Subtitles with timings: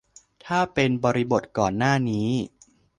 [0.45, 2.29] ถ้าเป็นบริบทก่อนหน้านี้